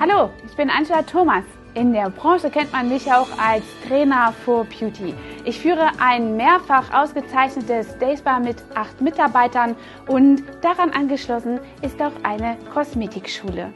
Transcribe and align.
Hallo, 0.00 0.30
ich 0.44 0.56
bin 0.56 0.70
Angela 0.70 1.02
Thomas. 1.02 1.44
In 1.74 1.92
der 1.92 2.10
Branche 2.10 2.50
kennt 2.50 2.72
man 2.72 2.88
mich 2.88 3.10
auch 3.12 3.28
als 3.38 3.62
Trainer 3.86 4.34
for 4.44 4.64
Beauty. 4.64 5.14
Ich 5.44 5.60
führe 5.60 5.88
ein 6.00 6.36
mehrfach 6.36 6.92
ausgezeichnetes 6.92 7.96
Dayspa 7.98 8.40
mit 8.40 8.56
acht 8.74 9.00
Mitarbeitern 9.00 9.76
und 10.08 10.42
daran 10.62 10.90
angeschlossen 10.90 11.60
ist 11.80 12.02
auch 12.02 12.12
eine 12.24 12.56
Kosmetikschule. 12.72 13.72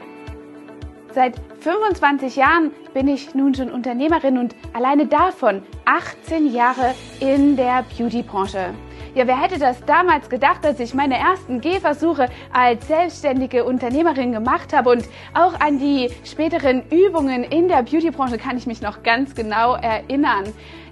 Seit 1.11 1.35
25 1.61 2.35
Jahren 2.35 2.71
bin 2.93 3.07
ich 3.07 3.33
nun 3.33 3.55
schon 3.55 3.71
Unternehmerin 3.71 4.37
und 4.37 4.55
alleine 4.73 5.07
davon 5.07 5.63
18 5.85 6.53
Jahre 6.53 6.93
in 7.19 7.55
der 7.55 7.83
Beauty-Branche. 7.97 8.75
Ja, 9.15 9.25
wer 9.25 9.41
hätte 9.41 9.57
das 9.57 9.83
damals 9.85 10.29
gedacht, 10.29 10.63
als 10.63 10.79
ich 10.79 10.93
meine 10.93 11.17
ersten 11.17 11.61
Gehversuche 11.61 12.29
als 12.53 12.87
selbstständige 12.87 13.63
Unternehmerin 13.63 14.31
gemacht 14.31 14.71
habe 14.71 14.91
und 14.91 15.03
auch 15.33 15.59
an 15.59 15.79
die 15.79 16.11
späteren 16.23 16.83
Übungen 16.91 17.43
in 17.43 17.67
der 17.67 17.81
Beautybranche 17.81 18.37
kann 18.37 18.57
ich 18.57 18.67
mich 18.67 18.81
noch 18.81 19.01
ganz 19.01 19.33
genau 19.33 19.73
erinnern. 19.73 20.43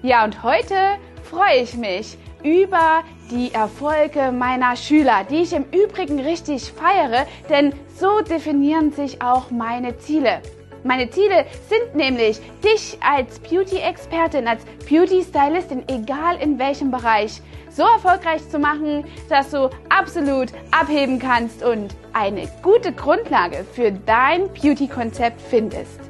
Ja, 0.01 0.25
und 0.25 0.41
heute 0.41 0.75
freue 1.21 1.61
ich 1.61 1.75
mich 1.75 2.17
über 2.43 3.03
die 3.31 3.53
Erfolge 3.53 4.31
meiner 4.31 4.75
Schüler, 4.75 5.23
die 5.29 5.41
ich 5.41 5.53
im 5.53 5.65
Übrigen 5.71 6.19
richtig 6.19 6.71
feiere, 6.71 7.25
denn 7.49 7.73
so 7.95 8.21
definieren 8.21 8.91
sich 8.91 9.21
auch 9.21 9.51
meine 9.51 9.97
Ziele. 9.97 10.41
Meine 10.83 11.09
Ziele 11.09 11.45
sind 11.67 11.95
nämlich, 11.95 12.39
dich 12.63 12.97
als 13.01 13.39
Beauty-Expertin, 13.39 14.47
als 14.47 14.63
Beauty-Stylistin, 14.87 15.83
egal 15.89 16.37
in 16.39 16.57
welchem 16.59 16.91
Bereich, 16.91 17.41
so 17.69 17.83
erfolgreich 17.83 18.47
zu 18.49 18.57
machen, 18.57 19.03
dass 19.27 19.51
du 19.51 19.69
absolut 19.89 20.49
abheben 20.71 21.19
kannst 21.19 21.63
und 21.63 21.93
eine 22.13 22.47
gute 22.63 22.93
Grundlage 22.93 23.65
für 23.73 23.91
dein 23.91 24.51
Beauty-Konzept 24.53 25.41
findest. 25.41 26.06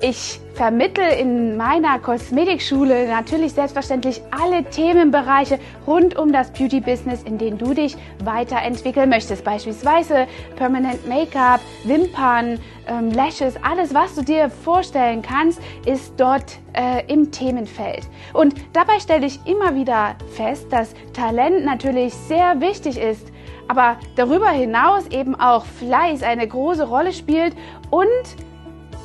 Ich 0.00 0.38
vermittel 0.54 1.04
in 1.18 1.56
meiner 1.56 1.98
Kosmetikschule 1.98 3.08
natürlich 3.08 3.52
selbstverständlich 3.52 4.22
alle 4.30 4.62
Themenbereiche 4.62 5.58
rund 5.88 6.16
um 6.16 6.32
das 6.32 6.52
Beauty-Business, 6.52 7.24
in 7.24 7.36
denen 7.36 7.58
du 7.58 7.74
dich 7.74 7.96
weiterentwickeln 8.22 9.08
möchtest. 9.10 9.42
Beispielsweise 9.42 10.28
Permanent 10.54 11.08
Make-up, 11.08 11.60
Wimpern, 11.82 12.60
ähm, 12.86 13.10
Lashes, 13.10 13.54
alles, 13.64 13.92
was 13.92 14.14
du 14.14 14.22
dir 14.22 14.50
vorstellen 14.50 15.20
kannst, 15.20 15.60
ist 15.84 16.12
dort 16.16 16.58
äh, 16.74 17.04
im 17.12 17.32
Themenfeld. 17.32 18.06
Und 18.34 18.54
dabei 18.72 19.00
stelle 19.00 19.26
ich 19.26 19.40
immer 19.46 19.74
wieder 19.74 20.14
fest, 20.36 20.66
dass 20.70 20.94
Talent 21.12 21.64
natürlich 21.64 22.14
sehr 22.14 22.60
wichtig 22.60 22.98
ist 22.98 23.32
aber 23.70 23.98
darüber 24.16 24.48
hinaus 24.48 25.06
eben 25.08 25.38
auch 25.38 25.66
Fleiß 25.66 26.22
eine 26.22 26.48
große 26.48 26.88
Rolle 26.88 27.12
spielt 27.12 27.54
und 27.90 28.08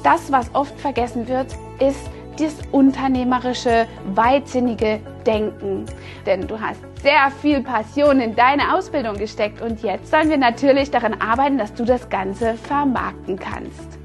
das, 0.04 0.32
was 0.32 0.54
oft 0.54 0.80
vergessen 0.80 1.28
wird, 1.28 1.48
ist 1.80 2.10
das 2.38 2.56
unternehmerische, 2.72 3.88
weitsinnige 4.16 5.00
Denken. 5.26 5.86
Denn 6.26 6.48
du 6.48 6.60
hast 6.60 6.82
sehr 7.02 7.32
viel 7.42 7.62
Passion 7.62 8.20
in 8.20 8.36
deine 8.36 8.76
Ausbildung 8.76 9.18
gesteckt 9.18 9.62
und 9.62 9.82
jetzt 9.84 10.10
sollen 10.10 10.30
wir 10.30 10.38
natürlich 10.38 10.92
daran 10.92 11.22
arbeiten, 11.22 11.58
dass 11.58 11.74
du 11.74 11.86
das 11.86 12.10
Ganze 12.10 12.56
vermarkten 12.56 13.38
kannst. 13.38 14.03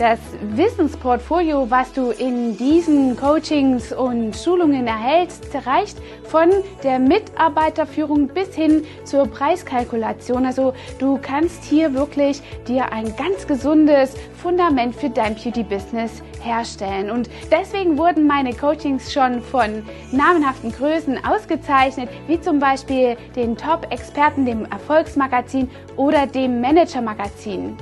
Das 0.00 0.18
Wissensportfolio, 0.56 1.70
was 1.70 1.92
du 1.92 2.10
in 2.10 2.56
diesen 2.56 3.18
Coachings 3.18 3.92
und 3.92 4.34
Schulungen 4.34 4.86
erhältst, 4.86 5.44
reicht 5.66 5.98
von 6.24 6.48
der 6.82 6.98
Mitarbeiterführung 6.98 8.28
bis 8.28 8.54
hin 8.54 8.86
zur 9.04 9.26
Preiskalkulation. 9.26 10.46
Also 10.46 10.72
du 10.98 11.18
kannst 11.20 11.64
hier 11.64 11.92
wirklich 11.92 12.40
dir 12.66 12.90
ein 12.92 13.14
ganz 13.16 13.46
gesundes 13.46 14.16
Fundament 14.42 14.96
für 14.96 15.10
dein 15.10 15.34
Beauty-Business 15.34 16.22
herstellen. 16.40 17.10
Und 17.10 17.28
deswegen 17.52 17.98
wurden 17.98 18.26
meine 18.26 18.54
Coachings 18.54 19.12
schon 19.12 19.42
von 19.42 19.82
namenhaften 20.12 20.72
Größen 20.72 21.22
ausgezeichnet, 21.26 22.08
wie 22.26 22.40
zum 22.40 22.58
Beispiel 22.58 23.18
den 23.36 23.54
Top-Experten, 23.54 24.46
dem 24.46 24.64
Erfolgsmagazin 24.64 25.68
oder 25.98 26.26
dem 26.26 26.62
Manager-Magazin. 26.62 27.76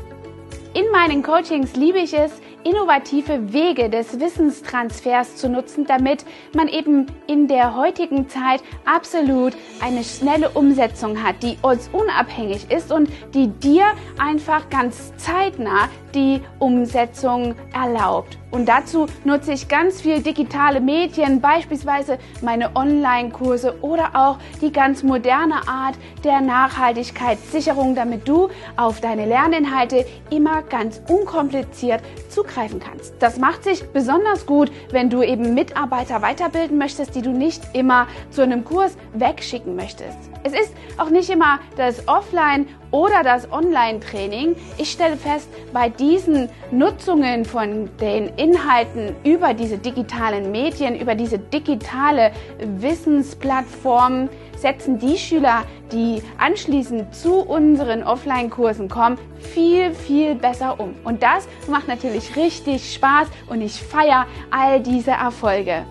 In 0.74 0.90
meinen 0.92 1.22
Coachings 1.22 1.74
liebe 1.76 1.98
ich 1.98 2.12
es, 2.12 2.30
innovative 2.62 3.52
Wege 3.52 3.88
des 3.88 4.20
Wissenstransfers 4.20 5.36
zu 5.36 5.48
nutzen, 5.48 5.86
damit 5.86 6.26
man 6.54 6.68
eben 6.68 7.06
in 7.26 7.48
der 7.48 7.74
heutigen 7.74 8.28
Zeit 8.28 8.62
absolut 8.84 9.54
eine 9.80 10.04
schnelle 10.04 10.50
Umsetzung 10.50 11.22
hat, 11.22 11.42
die 11.42 11.56
ortsunabhängig 11.62 12.70
ist 12.70 12.92
und 12.92 13.08
die 13.32 13.48
dir 13.48 13.86
einfach 14.18 14.68
ganz 14.68 15.16
zeitnah 15.16 15.88
die 16.14 16.42
Umsetzung 16.58 17.54
erlaubt. 17.72 18.38
Und 18.50 18.68
dazu 18.68 19.06
nutze 19.24 19.52
ich 19.52 19.68
ganz 19.68 20.00
viel 20.00 20.22
digitale 20.22 20.80
Medien, 20.80 21.40
beispielsweise 21.40 22.18
meine 22.40 22.74
Online-Kurse 22.74 23.78
oder 23.82 24.10
auch 24.14 24.38
die 24.62 24.72
ganz 24.72 25.02
moderne 25.02 25.68
Art 25.68 25.96
der 26.24 26.40
Nachhaltigkeitssicherung, 26.40 27.94
damit 27.94 28.26
du 28.26 28.48
auf 28.76 29.00
deine 29.00 29.26
Lerninhalte 29.26 30.06
immer 30.30 30.62
ganz 30.62 31.02
unkompliziert 31.08 32.02
zugreifen 32.30 32.80
kannst. 32.80 33.14
Das 33.18 33.38
macht 33.38 33.64
sich 33.64 33.82
besonders 33.92 34.46
gut, 34.46 34.72
wenn 34.90 35.10
du 35.10 35.22
eben 35.22 35.54
Mitarbeiter 35.54 36.22
weiterbilden 36.22 36.78
möchtest, 36.78 37.14
die 37.14 37.22
du 37.22 37.30
nicht 37.30 37.62
immer 37.74 38.06
zu 38.30 38.42
einem 38.42 38.64
Kurs 38.64 38.96
wegschicken 39.12 39.76
möchtest. 39.76 40.18
Es 40.42 40.52
ist 40.52 40.74
auch 40.96 41.10
nicht 41.10 41.28
immer 41.28 41.58
das 41.76 42.08
Offline- 42.08 42.66
oder 42.90 43.22
das 43.22 43.50
Online-Training. 43.52 44.56
Ich 44.76 44.90
stelle 44.90 45.16
fest, 45.16 45.48
bei 45.72 45.88
diesen 45.88 46.48
Nutzungen 46.70 47.44
von 47.44 47.90
den 48.00 48.28
Inhalten 48.36 49.14
über 49.24 49.54
diese 49.54 49.78
digitalen 49.78 50.50
Medien, 50.50 50.98
über 50.98 51.14
diese 51.14 51.38
digitale 51.38 52.32
Wissensplattform, 52.58 54.28
setzen 54.56 54.98
die 54.98 55.16
Schüler, 55.16 55.64
die 55.92 56.22
anschließend 56.38 57.14
zu 57.14 57.40
unseren 57.40 58.02
Offline-Kursen 58.02 58.88
kommen, 58.88 59.18
viel, 59.38 59.94
viel 59.94 60.34
besser 60.34 60.78
um. 60.80 60.94
Und 61.04 61.22
das 61.22 61.48
macht 61.68 61.88
natürlich 61.88 62.36
richtig 62.36 62.92
Spaß 62.94 63.28
und 63.48 63.62
ich 63.62 63.80
feiere 63.80 64.26
all 64.50 64.80
diese 64.80 65.12
Erfolge. 65.12 65.84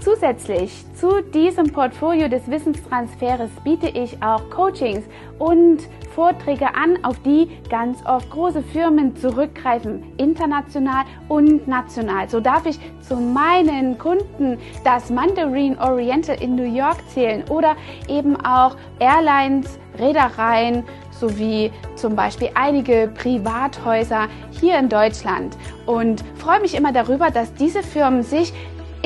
Zusätzlich 0.00 0.84
zu 0.94 1.22
diesem 1.34 1.72
Portfolio 1.72 2.28
des 2.28 2.48
Wissenstransfers 2.48 3.50
biete 3.64 3.88
ich 3.88 4.22
auch 4.22 4.48
Coachings 4.50 5.04
und 5.38 5.78
Vorträge 6.14 6.74
an, 6.74 6.98
auf 7.02 7.18
die 7.20 7.48
ganz 7.68 7.98
oft 8.06 8.30
große 8.30 8.62
Firmen 8.62 9.16
zurückgreifen, 9.16 10.02
international 10.16 11.04
und 11.28 11.66
national. 11.66 12.28
So 12.28 12.40
darf 12.40 12.66
ich 12.66 12.78
zu 13.00 13.16
meinen 13.16 13.98
Kunden 13.98 14.58
das 14.84 15.10
Mandarin 15.10 15.78
Oriental 15.78 16.40
in 16.40 16.54
New 16.54 16.74
York 16.74 16.98
zählen 17.08 17.42
oder 17.50 17.76
eben 18.08 18.36
auch 18.36 18.76
Airlines, 18.98 19.78
Reedereien 19.98 20.84
sowie 21.10 21.72
zum 21.94 22.14
Beispiel 22.14 22.50
einige 22.54 23.10
Privathäuser 23.14 24.28
hier 24.50 24.78
in 24.78 24.88
Deutschland 24.88 25.56
und 25.86 26.22
freue 26.36 26.60
mich 26.60 26.74
immer 26.74 26.92
darüber, 26.92 27.30
dass 27.30 27.54
diese 27.54 27.82
Firmen 27.82 28.22
sich 28.22 28.52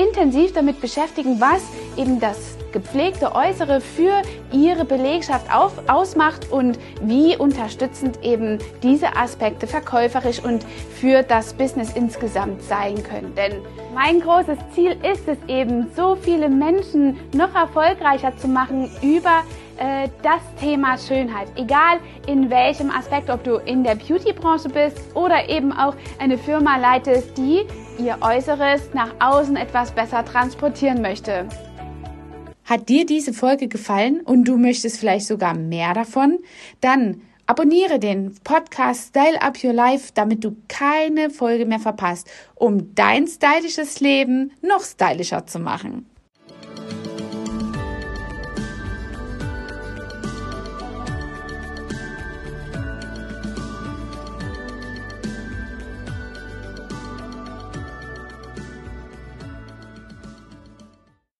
intensiv 0.01 0.53
damit 0.53 0.81
beschäftigen, 0.81 1.39
was 1.39 1.61
eben 1.97 2.19
das 2.19 2.57
gepflegte 2.71 3.35
Äußere 3.35 3.81
für 3.81 4.21
ihre 4.51 4.85
Belegschaft 4.85 5.53
auf, 5.53 5.73
ausmacht 5.87 6.51
und 6.51 6.79
wie 7.01 7.35
unterstützend 7.35 8.23
eben 8.23 8.59
diese 8.81 9.15
Aspekte 9.15 9.67
verkäuferisch 9.67 10.39
und 10.43 10.63
für 10.63 11.23
das 11.23 11.53
Business 11.53 11.91
insgesamt 11.93 12.63
sein 12.63 13.03
können. 13.03 13.35
Denn 13.35 13.61
mein 13.93 14.21
großes 14.21 14.57
Ziel 14.73 14.95
ist 15.03 15.27
es 15.27 15.37
eben, 15.47 15.91
so 15.95 16.15
viele 16.15 16.49
Menschen 16.49 17.17
noch 17.33 17.53
erfolgreicher 17.53 18.35
zu 18.37 18.47
machen 18.47 18.89
über 19.01 19.43
äh, 19.77 20.07
das 20.23 20.41
Thema 20.59 20.97
Schönheit. 20.97 21.47
Egal 21.55 21.99
in 22.27 22.49
welchem 22.49 22.89
Aspekt, 22.89 23.29
ob 23.29 23.43
du 23.43 23.55
in 23.57 23.83
der 23.83 23.95
Beauty-Branche 23.95 24.69
bist 24.69 24.97
oder 25.15 25.49
eben 25.49 25.73
auch 25.73 25.95
eine 26.19 26.37
Firma 26.37 26.77
leitest, 26.77 27.37
die 27.37 27.65
ihr 28.05 28.17
Äußeres 28.21 28.93
nach 28.93 29.13
außen 29.19 29.55
etwas 29.55 29.91
besser 29.91 30.25
transportieren 30.25 31.01
möchte. 31.01 31.47
Hat 32.65 32.89
dir 32.89 33.05
diese 33.05 33.33
Folge 33.33 33.67
gefallen 33.67 34.21
und 34.21 34.45
du 34.45 34.57
möchtest 34.57 34.99
vielleicht 34.99 35.27
sogar 35.27 35.55
mehr 35.55 35.93
davon? 35.93 36.39
Dann 36.79 37.21
abonniere 37.45 37.99
den 37.99 38.35
Podcast 38.43 39.09
Style 39.09 39.41
Up 39.41 39.63
Your 39.63 39.73
Life, 39.73 40.11
damit 40.13 40.43
du 40.43 40.55
keine 40.67 41.29
Folge 41.29 41.65
mehr 41.65 41.79
verpasst, 41.79 42.29
um 42.55 42.95
dein 42.95 43.27
stylisches 43.27 43.99
Leben 43.99 44.51
noch 44.61 44.83
stylischer 44.83 45.45
zu 45.45 45.59
machen. 45.59 46.10